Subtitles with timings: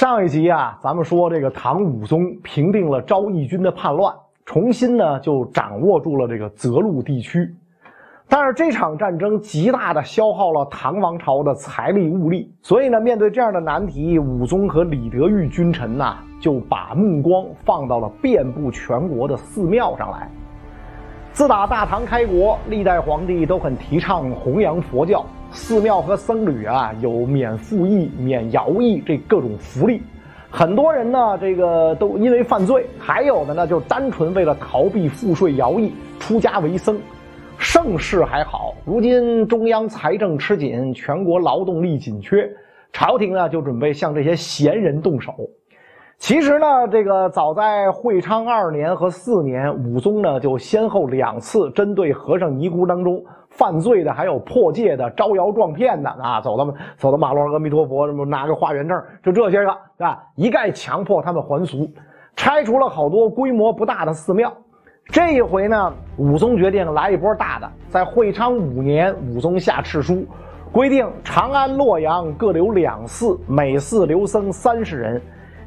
[0.00, 4.14] 上一集啊，咱们说这个唐武宗平定了昭义军的叛乱，
[4.46, 7.54] 重新呢就掌握住了这个泽路地区。
[8.26, 20.30] 但是这场战争极大的消耗了唐王朝的财力物力，所以呢，面对这样的难题，武宗和李德裕君臣呐就把目光放到了遍布全国的寺庙上来。
[21.32, 25.26] 自打大唐开国，历代皇帝都很提倡弘扬佛教。
[25.52, 30.02] 寺庙和僧侣啊，有免赋役、免徭役这各种福利。
[30.50, 36.98] 很多人呢，这个都因为犯罪；还有的呢，就是单纯为了逃避赋税徭役，出家为僧。
[37.58, 42.50] 盛世还好，如今中央财政吃紧，全国劳动力紧缺，
[42.92, 45.34] 朝廷呢就准备向这些闲人动手。
[46.18, 53.22] 其实呢，这个早在会昌二年和四年，武宗呢就先后两次针对和尚尼姑当中。
[53.50, 61.90] 犯罪的还有破戒的、招摇撞骗的啊，走到走到马路上，阿弥陀佛，什么拿个化缘证，就这些个啊，一概强迫他们还俗，
[62.36, 64.52] 拆除了好多规模不大的寺庙。
[65.06, 70.24] 这一回呢，武宗决定来一波大的，在会昌五年，武宗下敕书，
[70.70, 75.20] 规定长安、洛阳各留两寺，每寺留僧三十人，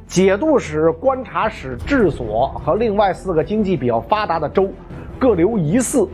[0.08, 4.70] 节度使、观察使、治所和另外四个经济比较发达的州
[5.20, 6.08] 各留一寺。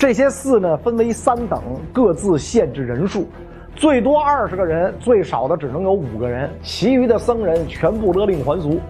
[0.00, 1.62] 这些寺呢，分为三等，
[1.92, 3.26] 各自限制人数，
[3.76, 6.48] 最多二十个人，最少的只能有五个人。
[6.62, 8.80] 其余的僧人全部勒令还俗，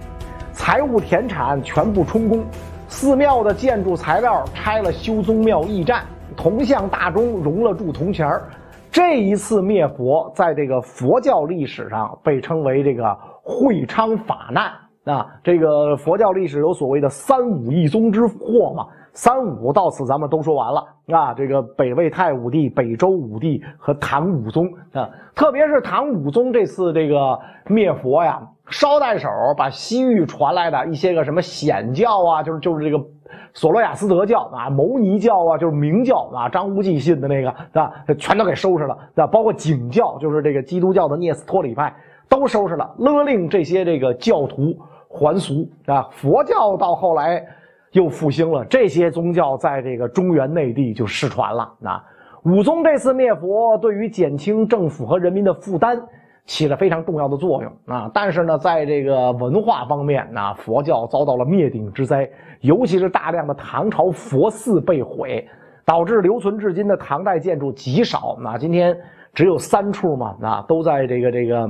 [0.52, 2.44] 财物田产全部充公，
[2.86, 6.04] 寺庙的建筑材料拆了修宗庙驿站，
[6.36, 8.44] 铜像大钟熔了铸铜钱儿。
[8.92, 14.70] 这一次灭佛，在这个佛教历史上被称为这个会昌法难
[15.12, 15.26] 啊。
[15.42, 18.86] 这个佛教历史有所谓的三武一宗之祸嘛。
[19.12, 33.04] 三武到此咱们都说完了啊，这个北魏太武帝、北周武帝和唐武宗啊，特别是唐武宗这次这个灭佛呀，捎带手把西域传来的一些个什么显教啊，就是就是这个
[33.52, 41.92] 索罗亚斯德教啊、牟尼教啊，就是明教啊，张无忌信的那个啊，全都给收拾了啊，包括景教，就是这个基督教的聂斯托里派
[42.28, 44.78] 都收拾了，勒令这些这个教徒
[45.08, 46.08] 还俗啊。
[46.12, 47.44] 佛教到后来。
[47.92, 51.72] 又复兴了，这些宗教在这个中原内地就失传了。
[51.80, 52.02] 那
[52.44, 56.00] 武宗这次灭佛，对于减轻政府和人民的负担
[56.46, 58.10] 起了非常重要的作用啊。
[58.14, 62.30] 但是呢，在这个文化方面，那佛教遭到了灭顶之灾，
[62.60, 65.46] 尤其是大量的唐朝佛寺被毁，
[65.84, 68.38] 导致留存至今的唐代建筑极少。
[68.40, 68.96] 那今天
[69.34, 71.68] 只有三处嘛，那都在这个这个。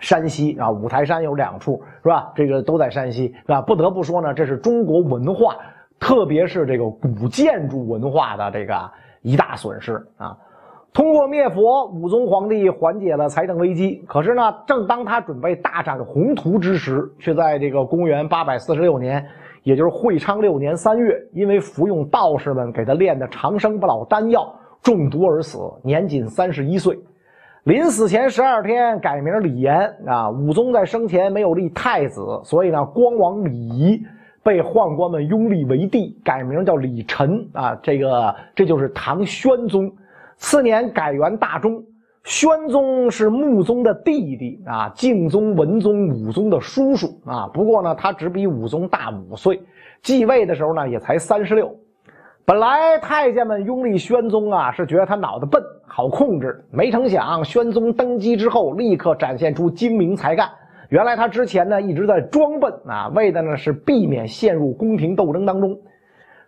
[0.00, 2.32] 山西啊，五台山有两处，是吧？
[2.34, 3.60] 这个都在山西，是吧？
[3.60, 5.56] 不得不说呢，这是中国文化，
[5.98, 8.90] 特别是这个古建筑文化的这个
[9.22, 10.36] 一大损失啊。
[10.92, 14.02] 通过灭佛，武宗皇帝缓解了财政危机。
[14.08, 19.24] 可是呢，正当他准备大展宏图之时，却在这个公元八百四十六年，
[19.62, 26.98] 也就是会昌六年三月，因为服用道士们给他炼的长生不老丹药中毒而死，年仅三十一岁。
[27.68, 34.02] 临死前十二天改名李炎啊，武宗在生前没有立太子，所以呢，光王李仪
[34.42, 39.92] 被宦官们拥立为帝，改名叫李忱啊，这个这就是唐宣宗。
[40.38, 41.84] 次年改元大中，
[42.24, 47.50] 宣宗是穆宗的弟弟啊，敬宗、文宗、武宗的叔叔啊。
[47.52, 49.60] 不过呢，他只比武宗大五岁，
[50.00, 51.70] 继位的时候呢，也才三十六。
[52.48, 56.64] 本来太监们拥立宣宗啊，是觉得他脑子笨，好控制。
[56.70, 60.48] 没成想，宣宗登基之后，立刻展现出精明才干。
[60.88, 65.76] 原来他之前呢一直在装笨啊，为的呢是避免陷入宫廷斗争当中。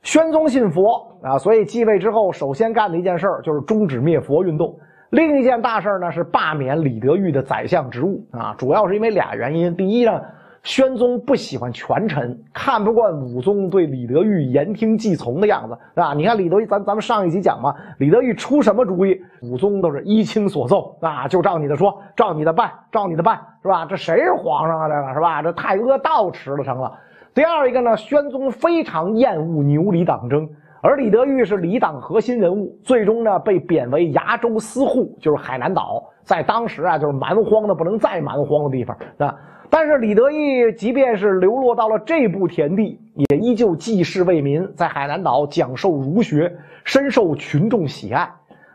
[0.00, 4.74] 宣宗信佛啊，所以继位之后首先干的一件事就是终止灭佛运动。
[5.10, 9.76] 另一件大事呢是罢免李德裕的宰相职务啊，主要是因为俩原因。
[9.76, 10.18] 第一呢。
[10.62, 16.12] 宣宗不喜欢权臣，看不惯武宗对李德裕言听计从的样子，是吧？
[16.12, 23.86] 你看李德裕，咱咱们上一集讲嘛，李德裕出什么主意，武宗都是依亲所奏，啊，就照你的说，照你的办，照你的办，是吧？
[23.86, 24.86] 这谁是皇上啊？
[24.86, 25.42] 这个是吧？
[25.42, 26.92] 这太阿道持了成了。
[27.32, 30.46] 第二一个呢，宣宗非常厌恶牛李党争，
[30.82, 39.34] 而李德裕是李党核心人物，最终呢被贬为崖州司户，就是海南岛，在当时啊就是蛮荒的不能再蛮荒的地方，啊。
[39.72, 46.52] 但是李德裕即便是流落到了这步田地，也依旧济世为民，在海南岛讲授儒学，
[46.84, 48.28] 深受群众喜爱。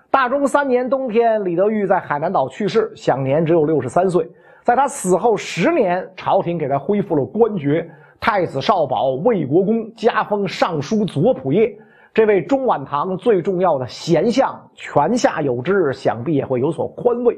[0.09, 4.25] 大中三年冬天，李德裕在海南岛去世，享年只有六十三岁。
[4.63, 7.87] 在他死后十年，朝廷给他恢复了官爵，
[8.17, 11.77] 太子少保、魏国公，加封尚书左仆射。
[12.13, 17.37] 这位中晚唐最重要的贤相，泉下有知，想必也会有所宽慰。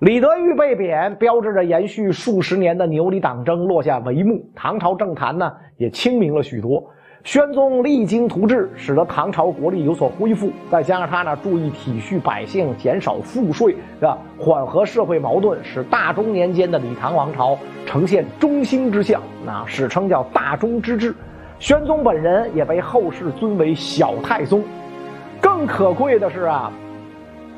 [0.00, 6.84] 李德裕被贬，标志着延续数十年的牛李党争落下帷幕，唐朝政坛呢也清明了许多。
[7.22, 10.50] 宣宗励精图治，使得唐朝国力有所恢复。
[10.68, 14.18] 再加上他呢，注意体恤百姓，减少赋税，是吧？
[14.36, 17.56] 缓和社会矛盾，使大中年间的李唐王朝
[17.86, 21.14] 呈现中兴之象，啊，史称叫大中之治。
[21.60, 24.62] 宣宗本人也被后世尊为小太宗。
[25.40, 26.70] 更可贵的是啊，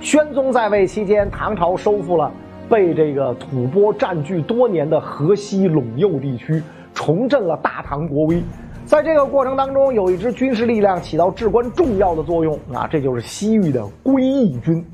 [0.00, 2.30] 宣宗在位期间，唐朝收复了
[2.68, 6.62] 被这个吐蕃占据多年的河西陇右地区，
[6.94, 8.42] 重振了大唐国威。
[8.84, 14.84] 在这个过程当中，有一支军事力量起到至关重要的作用啊，这就是西域的归义军。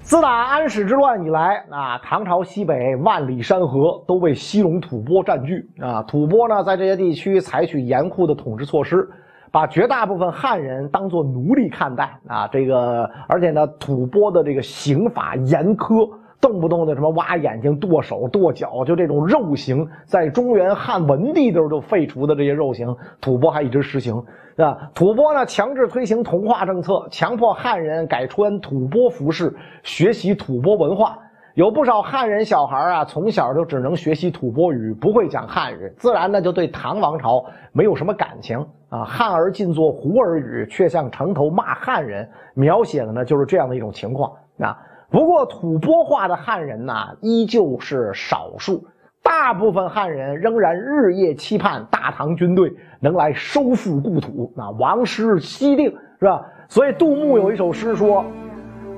[0.00, 6.02] 自打安史之乱以来啊，唐朝西北万里山河都被西戎吐蕃占据啊。
[6.02, 9.08] 吐蕃呢，在这些地区采取严酷的统治措施，
[9.50, 12.48] 把绝大部分汉人当作奴隶看待啊。
[12.48, 16.08] 这个，而且呢，吐蕃的这个刑法严苛。
[16.40, 24.14] 动不动的什么挖眼睛、剁手、剁脚，就这种肉刑，在中原汉文帝的时候就废除的这些肉刑，吐蕃还一直实行，
[24.56, 24.88] 啊？
[24.94, 29.52] 吐蕃呢强制推行同化政策，强迫汉人改穿吐蕃服饰，
[29.82, 31.18] 学习吐蕃文化。
[31.54, 39.04] 有不少汉人小孩啊，从小就只能学习吐蕃语，不会讲汉语，自然呢就对唐王朝没有什么感情啊。
[39.04, 44.78] 汉儿尽作胡儿语，却向城头骂汉人，描写的呢就是这样的一种情况啊。
[45.10, 48.84] 不过，吐蕃化的汉人呢，依旧是少数，
[49.22, 52.70] 大部分汉人仍然日夜期盼大唐军队
[53.00, 54.52] 能来收复故土。
[54.54, 56.44] 那王师西定，是吧？
[56.68, 58.22] 所以杜牧有一首诗说：“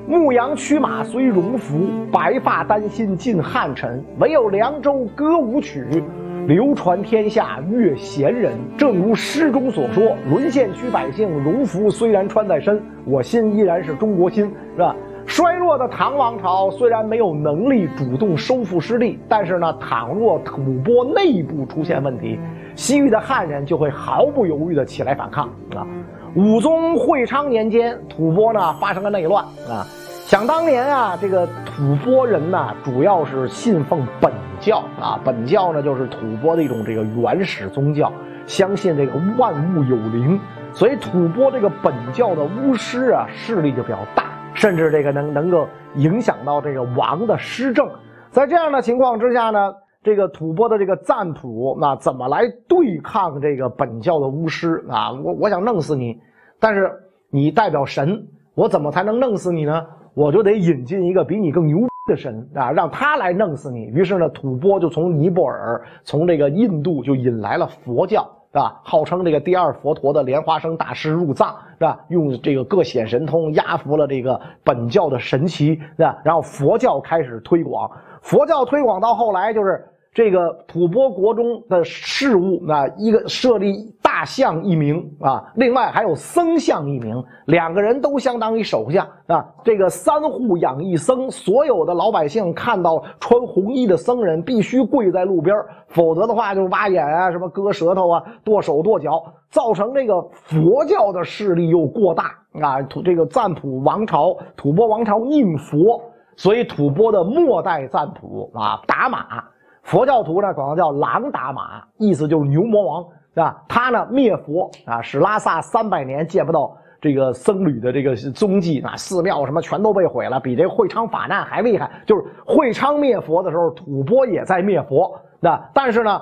[0.08, 4.04] 牧羊驱马随戎服，白发丹心尽汉臣。
[4.18, 6.02] 唯有凉州歌舞曲，
[6.50, 22.36] 流传天下越闲人。”正如诗中所说：“沦陷区百姓戎服虽然穿在身，我心依然是中国心，是吧？”衰落的唐王朝虽然没有能力主动收复失地，但是呢，倘若吐蕃内部出现问题，
[22.74, 25.46] 西域的汉人就会毫不犹豫地起来反抗
[25.76, 25.86] 啊。
[26.34, 29.86] 武宗会昌年间，吐蕃呢发生了内乱啊。
[30.26, 38.12] 想当年啊，这个吐蕃人呢，主要是信奉本教啊，本教呢就是吐蕃的一种这个原始宗教，
[38.46, 40.38] 相信这个万物有灵，
[40.72, 44.30] 所以吐蕃这个本教的巫师啊，势力就比较大。
[44.52, 47.88] 甚至这个能能够影响到这个王的施政，
[48.30, 49.72] 在这样的情况之下呢，
[50.02, 55.12] 这个吐蕃的这个赞普那怎么来对抗这个本教的巫师啊？
[55.12, 56.18] 我我想弄死你，
[56.58, 56.90] 但是
[57.30, 59.86] 你代表神，我怎么才能弄死你呢？
[60.14, 63.84] 我就得引进一个比你更牛的神啊，让他来弄死你。
[63.84, 68.28] 于是呢，吐蕃就从尼泊尔，从这个印度就引来了佛教。
[68.52, 68.80] 是吧？
[68.82, 72.00] 号称这个第二佛陀的莲花生大师入藏，是吧？
[72.08, 76.18] 用这个各显神通压服了这个本教的神奇，是吧？
[76.24, 77.88] 然后佛教开始推广，
[78.22, 79.86] 佛教推广到后来就是。
[80.12, 87.14] 这个吐蕃国中的事务，那一个设立大相一名啊，另外还有僧相一名，
[87.46, 89.46] 两个人都相当于首相啊。
[89.62, 95.56] 这个三户养一僧，所有的老百姓看到穿红衣的僧人，必须跪在路边，
[95.86, 102.24] 否则的话就挖眼啊，什么割舌头啊，剁手剁脚，造成这个佛教的势力又过大
[102.60, 102.82] 啊。
[102.82, 106.02] 吐这个赞普王朝，吐蕃王朝宁佛，
[106.36, 109.44] 所以吐蕃的末代赞普啊，打马。
[109.82, 113.62] 佛教徒呢，管他叫狼打马，意思就是牛魔王，是吧？
[113.68, 121.90] 他呢灭佛啊，使拉萨三百年见不到这个僧侣的这个踪迹，那寺庙什么全都被毁了，比这会昌法难还厉害。
[122.06, 126.20] 就是会昌灭佛的时候，吐蕃也在灭佛，那但是呢，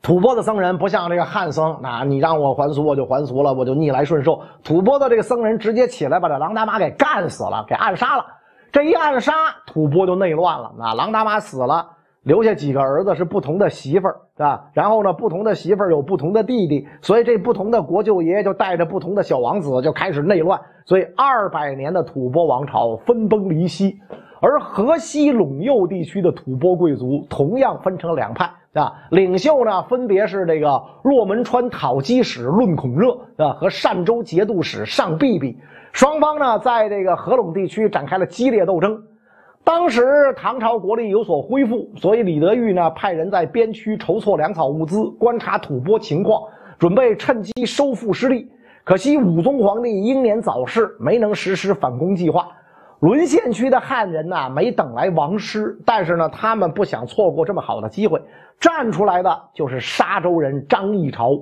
[0.00, 4.40] 吐蕃的僧人不像这个汉僧，那你让我还俗我就还俗了，我就逆来顺受。
[4.62, 8.24] 吐蕃的这个僧人直接起来把这狼达玛给干死了，给暗杀了。
[8.70, 9.32] 这一暗杀，
[9.66, 10.72] 吐蕃就内乱了。
[10.78, 11.90] 那狼达玛死了。
[12.24, 14.70] 留下几个儿子是不同的媳妇儿，是吧？
[14.72, 20.60] 然后呢，不同的媳妇儿有不同的弟弟，所以这不同的国舅爷就带着不同的小王子就开始内乱。
[20.86, 23.98] 所以二百年的吐蕃王朝分崩离析，
[24.40, 35.58] 而河西陇右地区的吐蕃贵族同样分成两派，啊，领袖呢分别是这个洛门川讨击使论孔热，啊，和善州节度使尚弼弼，
[35.92, 39.02] 双方呢在这个河陇地区展开了激烈斗争。
[39.64, 46.42] 当时唐朝国力有所恢复，所以李德裕呢派人在边区筹措粮草物资，观察吐蕃情况，
[46.78, 48.46] 准备趁机收复失地。
[48.84, 52.46] 可惜武宗皇帝英年早逝，没能实施反攻计划。
[53.00, 58.20] 沦陷区的汉人呢没等来王师，但是呢他们不想错过这么好的机会，
[58.60, 61.38] 站出来的就是沙州人张议潮。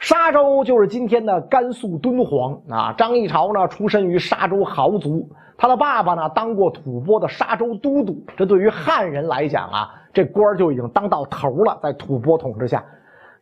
[0.00, 2.92] 沙州就是今天的甘肃敦煌啊。
[2.98, 8.22] 张议潮呢，出身于沙州豪族，他的爸爸呢，当过吐蕃的沙州都督。
[8.36, 11.78] 这对于汉人来讲啊，这官就已经当到头了。
[11.82, 12.84] 在吐蕃统治下，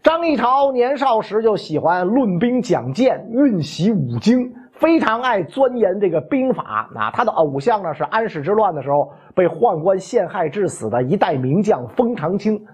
[0.03, 7.11] 张议潮年少时就喜欢论兵讲剑，运习武经，非常爱钻研这个兵法啊。
[7.11, 12.65] 他的偶像呢，是安史之乱的时候被宦官陷害致死的一代名将封长清。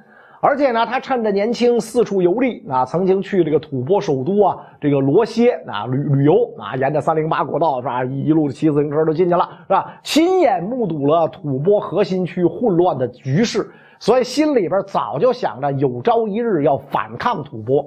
[0.42, 10.00] 而且呢，他趁着年轻四处游历啊，曾经去这个吐蕃首都啊，这个罗歇啊旅旅游啊，沿着三零八国道是吧，一路骑自行车都进去了是吧？
[10.02, 17.86] 亲眼目睹了吐蕃核心区混乱的局势，所以心里边早就想着有朝一日要反抗吐蕃。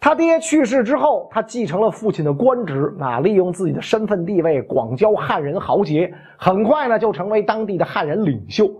[0.00, 8.70] 他爹去世之后，他继承了父亲的官职啊，利用自己的身份地位广交汉人豪杰，很快呢就成为当地的汉人领袖。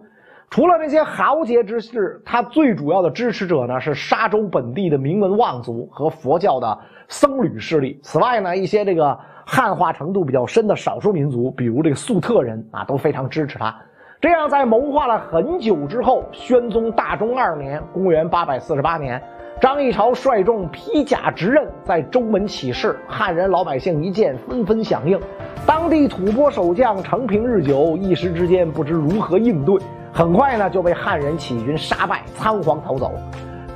[0.49, 7.99] 除了这些豪杰之士，他最主要的支持者呢是沙州本地的名门望族和佛教的僧侣势力。
[8.03, 13.75] 此外呢，一些这个汉化程度比较深的少数民族，比如这个粟特人啊，都非常支持他。
[14.19, 19.23] 这样，在谋划了很久之后，宣宗大中二年（公元848年），
[19.61, 22.97] 张议潮率众披甲执刃，在州门起事。
[23.07, 25.21] 汉人老百姓一见，纷纷响应。
[25.67, 29.77] 当地吐蕃守将承平日久，一时之间不知如何应对。
[30.17, 33.13] 很快呢，就被汉人起义军杀败，仓皇逃走。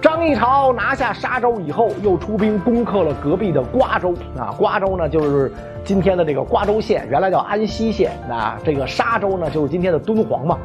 [0.01, 4.15] 张议潮拿下沙州以后，又出兵攻克了隔壁的瓜州。
[4.39, 5.53] 啊，瓜州呢，就是
[5.85, 8.13] 今天的这个瓜州县，原来叫安西县。
[8.27, 10.57] 那这个沙州呢，就是今天的敦煌嘛。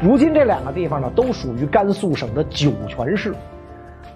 [0.00, 3.34] 如今这两个地方呢，都属于甘肃省的酒泉市。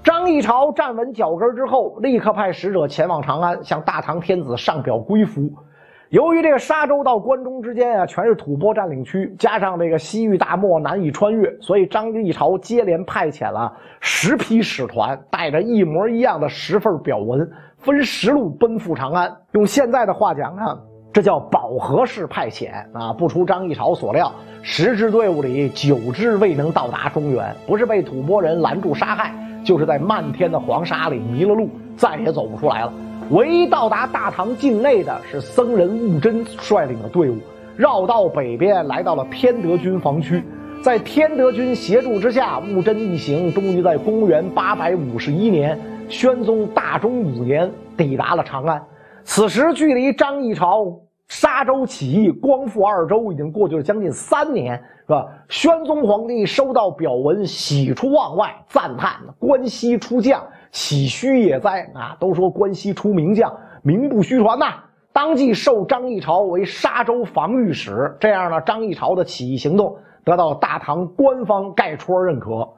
[0.04, 5.50] 张议潮站稳脚跟之后，立刻派使者前往长安，向大唐天子上表归服。
[6.10, 17.46] 由于这个沙州到关中之间啊，全是吐蕃占领区，加上这个西域大漠难以穿越，所以张议潮接连派遣了十批使团，带着一模一样的十份表文，
[17.76, 19.30] 分十路奔赴长安。
[19.52, 20.62] 用现在的话讲呢，
[21.12, 23.12] 这叫饱和式派遣啊！
[23.12, 32.92] 不出张议潮所料，十支队伍里九支未能到达中原，不是被吐蕃人拦住杀害，就是在漫天的黄沙里迷了路，再也走不出来了。
[33.30, 37.37] 唯一到达大唐境内的是僧人悟真率领的队伍，
[37.76, 40.42] 绕道北边来到了天德军防区，
[40.82, 48.82] 在天德军协助之下，悟真一行终于在公元八百五十一年，宣宗大中五年抵达了长安。
[49.25, 50.87] 此时距离张议潮
[51.28, 54.75] 沙州起义光复二州已经过去了将近三年，
[55.06, 55.26] 是吧？
[55.50, 60.42] 宣宗皇帝收到表文，喜出望外，赞叹关西出将。
[60.70, 61.90] 岂虚也哉！
[61.94, 64.75] 啊，都说关西出名将，名不虚传呐。
[65.12, 72.68] 当即授张议潮为沙州防御使，这样呢，张议潮的起义行动得到大唐官方盖戳认可。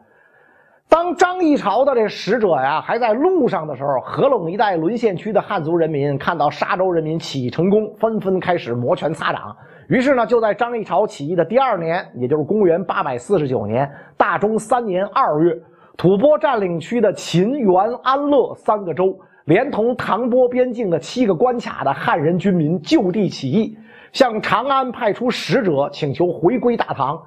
[0.88, 9.54] 当张议潮的这使者呀还在路上的时候，合拢一带沦陷区的汉族人民看到沙州人民起义成功，纷纷开始摩拳擦掌。
[9.88, 15.60] 于是呢，就在张议潮起义的第二年，也就是公元八百四十九年大中三年二月。
[16.00, 19.14] 吐蕃占领区的秦、元、安乐三个州，
[19.44, 23.76] 连同唐波边境的七个关卡的汉人军民就地起义，
[24.10, 27.20] 向长安派出使者，请求回归大唐。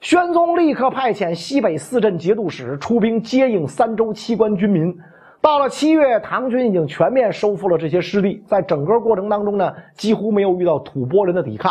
[0.00, 4.96] 宣宗立刻派遣西北四镇节度使出兵接应三州七关军民。
[5.42, 11.70] 到了七月，唐军已经全面收复了这些失地，在整个过程当中呢，几乎没有遇到吐蕃人的抵抗。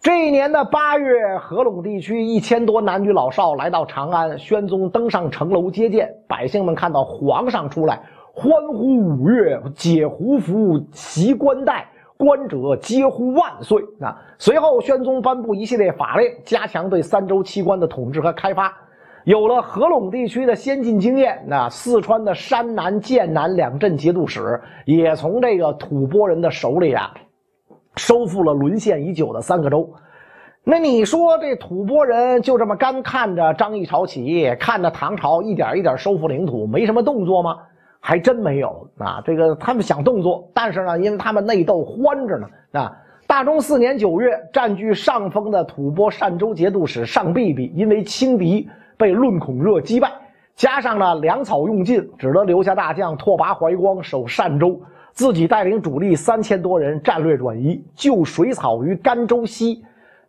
[0.00, 8.00] 这一年的八月，合拢地区一千多男女老少来到长安，宣宗登上城楼接见百姓们，看到皇上出来，
[8.32, 13.82] 欢呼五月，解胡服，袭冠带，官者皆呼万岁。
[14.00, 14.16] 啊！
[14.38, 18.72] 随后，宣宗颁布一系列法令，加强对三州七关的统治和开发。
[19.24, 27.12] 有了合拢地区的先进经验，那四川的山南、剑南两镇节度使也从这个吐蕃人的手里啊。
[27.96, 29.88] 收复了沦陷已久的三个州，
[30.64, 37.56] 那你说这吐蕃人就这么干看着张议潮起义，看着唐朝一点一点收复领土，没什么动作吗？
[38.00, 39.20] 还真没有啊！
[39.24, 42.92] 这个他们想动作，但是呢，因为他们内斗欢着呢啊。
[43.26, 50.12] 大中四年九月，占据上风的吐蕃善州节度使尚必必因为轻敌被论孔热击败，
[50.54, 54.80] 加上呢粮草用尽，只得留下大将拓跋怀光守善州。
[55.16, 59.82] 自己带领主力三千多人战略转移，救水草于甘州西。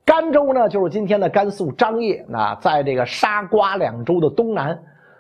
[0.05, 2.25] 甘州呢，就是今天的甘肃张掖。
[2.29, 4.79] 那在这个沙瓜两州的东南。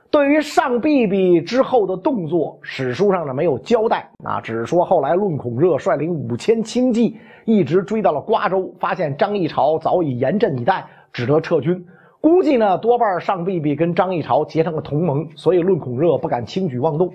[0.09, 11.85] 对于上必必之后的动作，史书上呢没有交代啊，只是说后来论孔热率领五千轻骑，一直追到了瓜州，发现张议潮早已严阵以待，只得撤军。
[12.21, 17.11] 估计呢，多半上必必跟张议潮结成了同盟，所以论孔热不敢轻举妄动。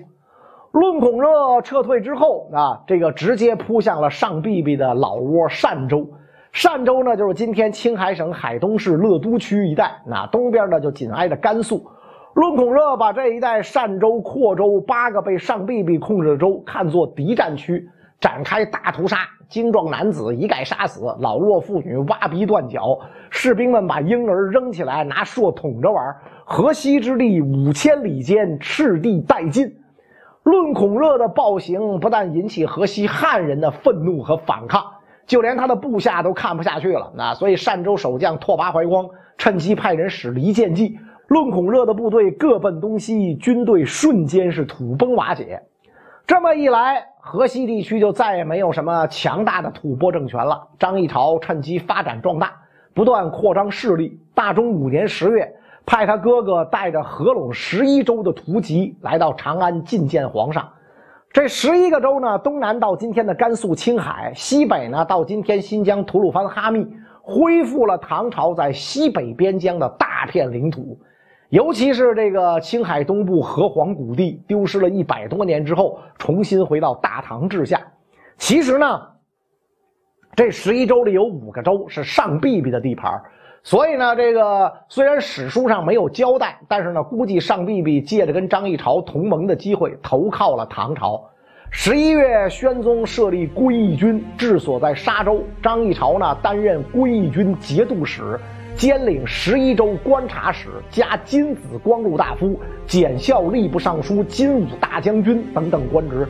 [0.73, 6.03] 论孔热撤退之后啊，这个直接扑向了上必必的老窝单州。
[6.63, 10.01] 单州呢，就是今天青海省海东市乐都区一带。
[10.03, 11.85] 那东边呢，就紧挨着甘肃。
[12.33, 17.87] 论孔热把这一带单州、阔州八个被上必必控制的州看作敌占区，
[18.19, 22.97] 展开大屠杀，精壮男子一概杀死，老弱妇女挖鼻断脚，
[23.29, 26.03] 士兵们把婴儿扔起来拿槊捅着玩。
[26.45, 29.71] 河西之地五千里间，赤地殆尽。
[30.43, 34.83] 论孔热的暴行不但引起河西汉人的愤怒和反抗，
[35.25, 37.11] 就连他的部下都看不下去了。
[37.15, 39.07] 那所以单州守将拓跋怀光
[39.37, 45.61] 趁机派人使离间计，论孔热的部队各奔东西，军队瞬间是土崩瓦解。
[46.27, 50.67] 这么一来，河西地区就再也没有什么强大的吐蕃政权了。
[50.77, 52.51] 张议潮趁机发展壮大，
[52.93, 54.19] 不断扩张势力。
[54.35, 55.53] 大中五年十月。
[55.85, 60.67] 派他哥哥带着合拢十一州的图籍来到长安觐见皇上。
[61.31, 66.87] 这十一个州呢，东南到今天的甘肃青海，西北呢到今天新疆吐鲁番哈密，
[67.21, 70.97] 恢复了唐朝在西北边疆的大片领土。
[71.49, 77.81] 尤其是这个青海东部河湟谷地，丢失了一百多年之后，重新回到大唐治下。
[78.37, 79.01] 其实呢，
[80.35, 83.21] 这十一州里有五个州是上必必的地盘。
[83.65, 91.23] 所以呢，这个虽然史书上没有交代，但是呢，估计上必必借着跟张议潮同盟的机会，投靠了唐朝。
[91.71, 95.41] 十一月，宣宗设立归义军，治所在沙州。
[95.61, 98.37] 张议潮呢，担任归义军节度使，
[98.75, 106.27] 兼领十一州观察使，加金子光禄大夫、检校吏部尚书、金武大将军等等官职。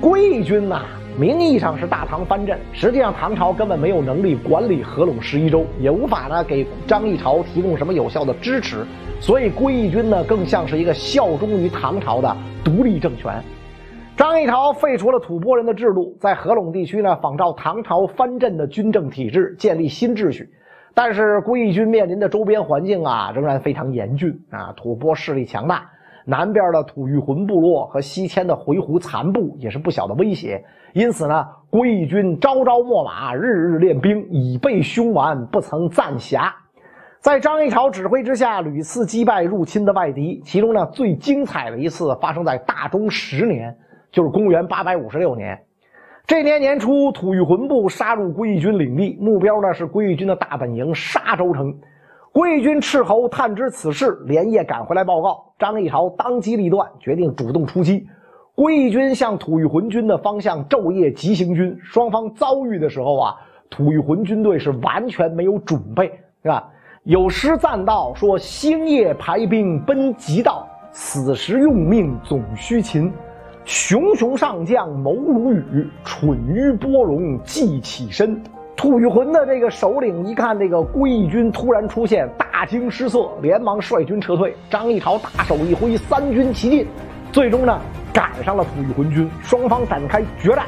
[0.00, 0.82] 归义军呐。
[1.18, 8.86] 名义上是大唐藩镇，实际上唐朝根本没有能力管理合拢十一州，也无法呢给张议潮提供什么有效的支持，
[9.20, 12.34] 所以归义军呢更像是一个效忠于唐朝的
[12.64, 13.42] 独立政权。
[14.16, 20.48] 张议潮废除了吐蕃人的制度，在合拢地区呢仿照唐朝藩镇的军政体制建立新秩序，
[20.94, 25.90] 但是归义军面临的周边环境啊仍然非常严峻啊，吐蕃势力强大。
[26.24, 36.52] 南边的吐谷浑部落和西迁的回鹘残部也是不小的威胁，因此呢，归义军朝朝秣马，日日练兵，以备凶顽，不曾暂暇。
[37.20, 40.40] 在张议潮指挥之下，屡次击败入侵的外敌。
[40.44, 43.76] 其中呢，最精彩的一次发生在大中十年，
[44.10, 45.60] 就是公元八百五十六年。
[46.26, 51.72] 这年年初，吐谷浑部杀入归义军领地，目标呢是归义军的大本营沙州城。
[52.32, 55.52] 归义军斥候探知此事，连夜赶回来报告。
[55.58, 58.06] 张议潮当机立断，决定主动出击。
[58.54, 63.34] 归义军向吐谷浑军的方向昼夜急行军，双方遭遇的时候啊，
[63.68, 66.06] 吐谷浑军队是完全没有准备，
[66.42, 66.66] 是吧？
[67.04, 73.12] 有诗赞道说：“星夜排兵奔急道，此时用命总须勤。
[73.66, 78.42] 熊熊上将谋如雨，蠢于波龙计起身。”
[78.76, 84.54] 吐谷浑的这个首领一看这个归义军突然出现，大惊失色，连忙率军撤退。
[84.68, 86.86] 张议潮大手一挥，三军齐进，
[87.30, 87.80] 最终呢
[88.12, 90.64] 赶上了吐谷浑军，双方展开决战。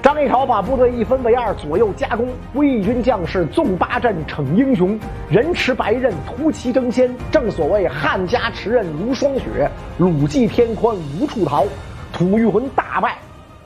[0.00, 2.28] 张议潮把部队一分为二，左右夹攻。
[2.54, 7.12] 归义军将士纵八阵逞英雄，人持白刃突骑争先。
[7.32, 11.64] 正所谓汉家持刃如霜雪，鲁骑天宽无处逃。
[12.12, 13.18] 吐谷浑大败。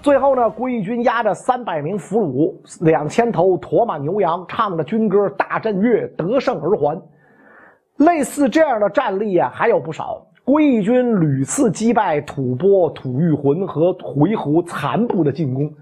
[0.02, 2.52] 最后呢，归义军押着三百名俘虏、
[2.84, 7.00] 两千头驼马牛羊，唱着军歌，大阵乐，得胜而还。
[7.98, 10.26] 类似这样的战例啊，还有不少。
[10.44, 15.72] 归义军屡次击败吐蕃、吐谷浑和回鹘残部的进攻，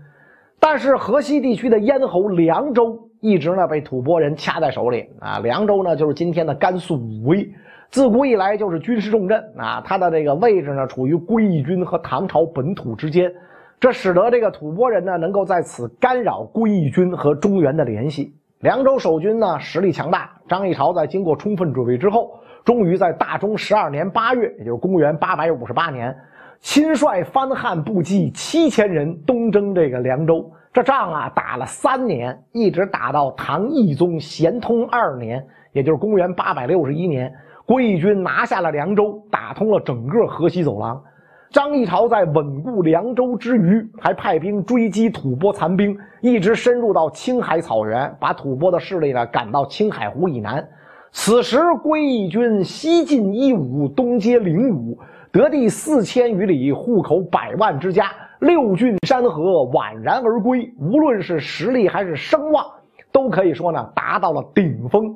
[0.58, 5.38] 但是河西地区的咽喉凉州一直呢被吐蕃人掐在手里啊。
[5.38, 7.50] 凉州呢就是今天的甘肃武威，
[7.88, 9.82] 自古以来就是军事重镇啊。
[9.82, 13.32] 它的这个位置呢处于归义军和唐朝本土之间。
[13.80, 18.34] 这使得这个吐蕃人呢，能够在此干扰归义军和中原的联系。
[18.58, 20.30] 凉州守军呢，实力强大。
[20.46, 26.14] 张议潮在经过充分准备之后，终于在大中十二年八月，也就是公元八百五十八年，
[26.58, 30.52] 亲率番汉部骑七千人东征这个凉州。
[30.74, 37.32] 这仗啊，打了三年，一直打到唐懿宗咸通二年，也就是公元八百六十一年，
[37.64, 41.02] 归义军拿下了凉州，打通了整个河西走廊。
[41.50, 50.64] 张议潮在稳固凉州之余，还派兵追击吐蕃残兵，一直深入到青海草原，把吐蕃的势力呢赶到青海湖以南。
[51.10, 54.96] 此时，归义军西进伊吾，东接灵武，
[55.32, 60.72] 得地四千余里，户口百万之家，六郡山河宛然而归。
[60.78, 62.64] 无论是实力还是声望，
[63.10, 65.12] 都可以说呢达到了顶峰。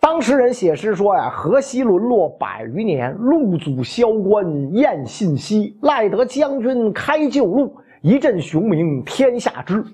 [0.00, 9.84] 当时人写诗说呀：“河西沦落百余年，路祖萧关雁信息，赖得将军开旧路，一阵雄名天下知。”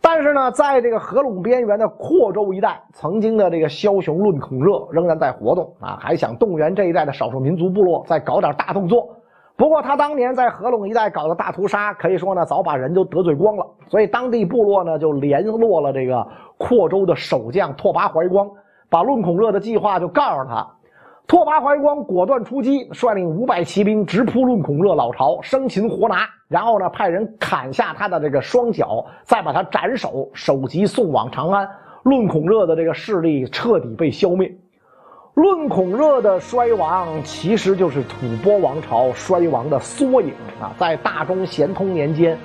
[0.00, 9.06] 但是呢，在这个河陇边缘的阔州一带，曾经的这个枭雄论孔热仍然在活动啊，还想动员这一带的少数民族部落再搞点大动作。
[9.54, 18.48] 不过他当年在河陇一带搞的大屠杀，可以说呢早把人都得罪光了，所以当地部落呢就联络了这个阔州的守将拓跋怀光，
[18.88, 20.66] 把论孔热的计划就告诉他。
[21.26, 26.28] 拓跋怀光果断出击，率领五百骑兵直扑论孔热老巢，生擒活拿。
[26.46, 31.68] 然后呢，派人砍下他的这个双脚，再把他斩首，首级送往长安。
[32.04, 34.56] 论孔热的这个势力彻底被消灭。
[35.34, 40.72] 论孔热的衰亡，其实就是吐蕃王朝衰亡的缩影啊！
[40.78, 42.38] 在大中咸通年间。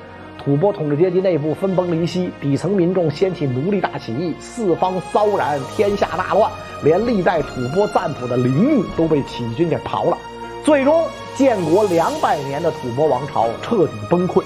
[0.43, 6.51] 吐蕃统治阶级内部分崩离析，底层民众掀起奴隶大起义，四方骚然，天下大乱，
[6.84, 10.17] 连历代吐蕃赞普的陵墓都被起义军给刨了。
[10.63, 14.41] 最终，建国两百年的吐蕃王朝彻底崩溃。《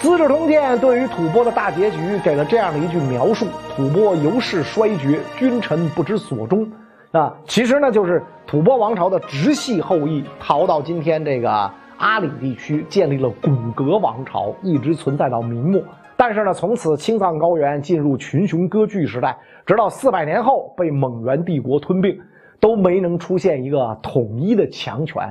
[0.00, 6.68] 资治通鉴》对于吐蕃的大结局给了这样的一句描述：吐蕃由是衰绝，君臣不知所终。
[7.12, 11.70] 啊，其实呢，就是吐蕃王朝的直系后裔逃到今天这个。
[12.00, 15.82] 阿里地区建立了古格王朝，一直存在到明末。
[16.16, 19.36] 但是呢，从此青藏高原进入群雄割据时代，
[19.66, 22.18] 直到四百年后被蒙元帝国吞并，
[22.58, 25.22] 都没能出现一个统一的强权。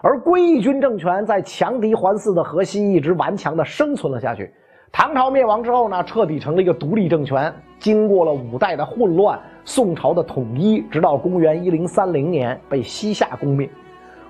[0.00, 4.50] 而归义军政权在强敌环伺的河西一直顽强地生存了下去。
[4.90, 7.52] 唐朝灭亡之后呢，彻底成了一个独立政权。
[7.78, 13.68] 经过了五代的混乱，宋朝的统一，直到公元一零三零年被西夏攻灭。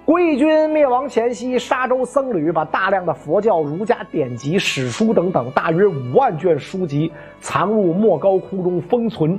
[0.08, 9.38] 归义军灭亡前夕，沙州僧侣把大量的佛教、儒家典籍、史书等等大约五万卷书籍藏入莫高窟中封存，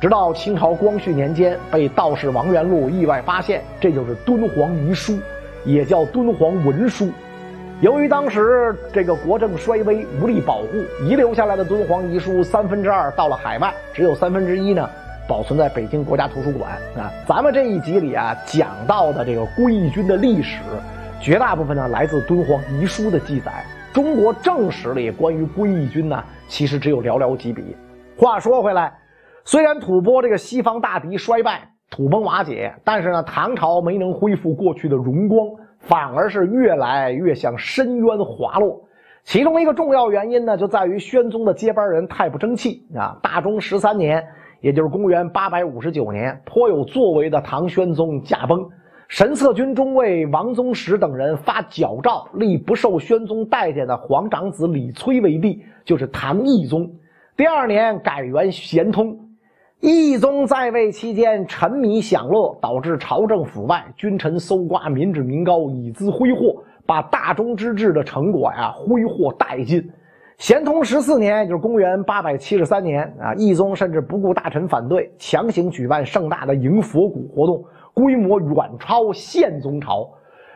[0.00, 5.16] 直到清朝光绪年间被道士王元禄意外发现，这就是敦煌遗书，
[5.64, 7.12] 也叫敦煌文书。
[7.80, 10.66] 由于当时这个国政衰微，无力保护，
[11.04, 14.90] 遗留下来的敦煌遗书三分之二到了海外，只有三分之一呢。
[15.28, 17.12] 保存在北京国家图书馆啊。
[17.26, 20.62] 咱们这一集里啊讲到的这个归义军的历史，
[21.20, 23.64] 绝大部分呢来自敦煌遗书的记载。
[23.92, 27.76] 中国正史里关于归义军呢，其实只有寥寥几笔。
[28.16, 28.92] 话说回来，
[29.44, 35.46] 虽然吐蕃这个西方大敌衰败、土崩瓦解，但是呢，唐朝没能恢复过去的荣光，
[35.78, 38.80] 反而是越来越向深渊滑落。
[39.24, 43.18] 其中一个重要原因呢，就在于宣宗的接班人太不争气啊。
[43.22, 44.24] 大中十三年。
[44.60, 48.68] 也就是公元八百五十九年，颇有作为的唐宣宗驾崩，
[49.06, 56.90] 神策军中尉王宗实等人发矫诏，立不受宣宗待见的皇长子李崔为帝，就是唐懿宗。
[57.36, 59.16] 第二年改元咸通。
[59.80, 69.88] 懿宗在位期间沉迷享乐，导致朝政腐败，君臣搜刮民脂民膏，以资挥霍，把大中之治的成果呀挥霍殆尽。
[70.38, 80.08] 咸通十四年，就是公元八百七十三年啊，懿宗甚至不顾大臣反对，强行举办盛大的迎佛骨活动，规模远超宪宗朝。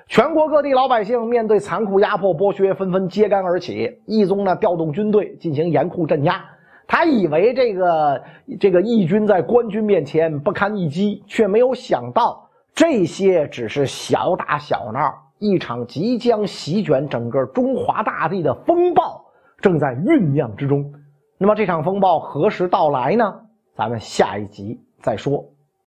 [0.07, 3.99] 全国各地老百姓面对残酷压迫剥削，纷纷揭竿而起。
[4.07, 6.41] 懿宗呢，调动军队进行严酷镇压。
[6.87, 8.23] 他以为这个
[8.61, 19.22] 这个义军在官军面前不堪一击，却没有想到这些只是小打小闹，一场即将席卷整个中华大地的风暴。
[19.63, 20.93] 正在酝酿之中，
[21.39, 23.41] 那么这场风暴何时到来呢？
[23.75, 25.52] 咱们下一集再说。